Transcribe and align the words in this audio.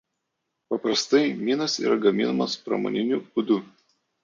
Paprastai 0.71 1.27
minos 1.49 1.75
yra 1.85 1.99
gaminamos 2.07 2.59
pramoniniu 2.71 3.23
būdu. 3.39 3.63